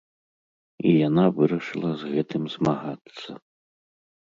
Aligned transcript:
І 0.91 0.93
яна 1.07 1.25
вырашыла 1.41 1.91
з 2.01 2.11
гэтым 2.15 2.43
змагацца. 2.57 3.31